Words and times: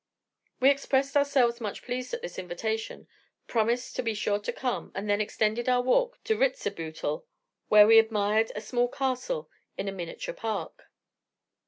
We 0.59 0.71
expressed 0.71 1.15
ourselves 1.15 1.61
much 1.61 1.83
pleased 1.83 2.11
at 2.11 2.23
this 2.23 2.39
invitation, 2.39 3.07
promised 3.45 3.95
to 3.97 4.01
be 4.01 4.15
sure 4.15 4.39
to 4.39 4.51
come, 4.51 4.91
and 4.95 5.07
then 5.07 5.21
extended 5.21 5.69
our 5.69 5.83
walk 5.83 6.17
to 6.23 6.35
Ritzebuttel, 6.35 7.23
where 7.67 7.85
we 7.85 7.99
admired 7.99 8.51
a 8.55 8.61
small 8.61 8.87
castle 8.87 9.47
and 9.77 9.87
a 9.87 9.91
miniature 9.91 10.33
park. 10.33 10.85